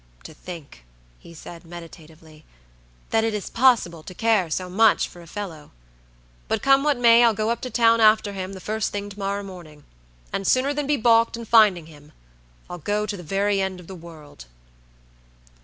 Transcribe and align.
"To 0.23 0.33
think," 0.33 0.83
he 1.19 1.31
said, 1.35 1.63
meditatively, 1.63 2.43
"that 3.11 3.23
it 3.23 3.35
is 3.35 3.51
possible 3.51 4.01
to 4.01 4.15
care 4.15 4.49
so 4.49 4.67
much 4.67 5.07
for 5.07 5.21
a 5.21 5.27
fellow! 5.27 5.69
But 6.47 6.63
come 6.63 6.81
what 6.83 6.97
may, 6.97 7.23
I'll 7.23 7.35
go 7.35 7.51
up 7.51 7.61
to 7.61 7.69
town 7.69 8.01
after 8.01 8.33
him 8.33 8.53
the 8.53 8.59
first 8.59 8.91
thing 8.91 9.09
to 9.11 9.19
morrow 9.19 9.43
morning; 9.43 9.83
and, 10.33 10.47
sooner 10.47 10.73
than 10.73 10.87
be 10.87 10.97
balked 10.97 11.37
in 11.37 11.45
finding 11.45 11.85
him, 11.85 12.13
I'll 12.67 12.79
go 12.79 13.05
to 13.05 13.15
the 13.15 13.21
very 13.21 13.61
end 13.61 13.79
of 13.79 13.85
the 13.85 13.93
world." 13.93 14.45